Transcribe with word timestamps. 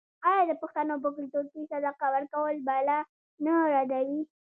آیا 0.29 0.43
د 0.47 0.51
پښتنو 0.61 0.95
په 1.03 1.09
کلتور 1.15 1.45
کې 1.51 1.69
صدقه 1.71 2.07
ورکول 2.15 2.55
بلا 2.67 2.99
نه 3.45 3.53
ردوي؟ 3.73 4.21